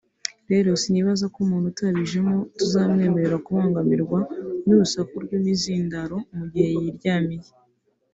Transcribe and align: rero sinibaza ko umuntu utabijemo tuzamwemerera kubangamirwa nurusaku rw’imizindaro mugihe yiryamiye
rero 0.49 0.69
sinibaza 0.81 1.25
ko 1.33 1.37
umuntu 1.45 1.67
utabijemo 1.73 2.35
tuzamwemerera 2.57 3.37
kubangamirwa 3.45 4.19
nurusaku 4.65 5.13
rw’imizindaro 5.23 6.17
mugihe 6.37 6.69
yiryamiye 6.81 7.49